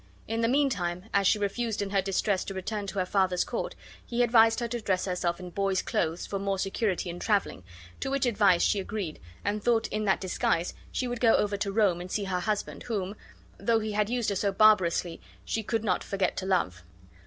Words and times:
In 0.27 0.41
the 0.41 0.47
mean 0.47 0.67
time, 0.71 1.03
as 1.13 1.27
she 1.27 1.37
refused 1.37 1.79
in 1.79 1.91
her 1.91 2.01
distress 2.01 2.43
to 2.45 2.55
return 2.55 2.87
to 2.87 2.97
her 2.97 3.05
father's 3.05 3.43
court, 3.43 3.75
he 4.03 4.23
advised 4.23 4.59
her 4.59 4.67
to 4.67 4.81
dress 4.81 5.05
herself 5.05 5.39
in 5.39 5.51
boy's 5.51 5.83
clothes 5.83 6.25
for 6.25 6.39
more 6.39 6.57
security 6.57 7.07
in 7.11 7.19
traveling; 7.19 7.63
to 7.99 8.09
which 8.09 8.25
advice 8.25 8.63
she 8.63 8.79
agreed, 8.79 9.19
and 9.45 9.61
thought 9.63 9.85
in 9.89 10.05
that 10.05 10.19
disguise 10.19 10.73
she 10.91 11.07
would 11.07 11.19
go 11.19 11.35
over 11.35 11.55
to 11.55 11.71
Rome 11.71 12.01
and 12.01 12.09
see 12.09 12.23
her 12.23 12.39
husband, 12.39 12.81
whom, 12.81 13.15
though 13.59 13.77
he 13.79 13.91
had 13.91 14.09
used 14.09 14.29
her 14.29 14.35
so 14.35 14.51
barbarously, 14.51 15.21
she 15.45 15.61
could 15.61 15.83
no 15.83 15.99
t 15.99 16.03
forget 16.07 16.35
to 16.37 16.47
love. 16.47 16.81